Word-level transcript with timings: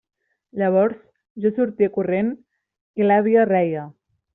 Llavors 0.61 0.97
jo 1.45 1.53
sortia 1.59 1.93
corrent 2.01 2.35
i 3.03 3.09
l'àvia 3.11 3.49
reia. 3.57 3.91